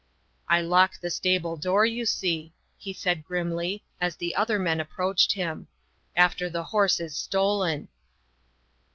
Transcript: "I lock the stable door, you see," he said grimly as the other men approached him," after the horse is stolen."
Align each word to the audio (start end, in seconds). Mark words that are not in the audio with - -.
"I 0.57 0.61
lock 0.61 0.99
the 0.99 1.11
stable 1.11 1.55
door, 1.57 1.85
you 1.85 2.07
see," 2.07 2.53
he 2.75 2.91
said 2.91 3.23
grimly 3.23 3.83
as 3.99 4.15
the 4.15 4.33
other 4.35 4.57
men 4.57 4.79
approached 4.79 5.33
him," 5.33 5.67
after 6.15 6.49
the 6.49 6.63
horse 6.63 6.99
is 6.99 7.15
stolen." 7.15 7.87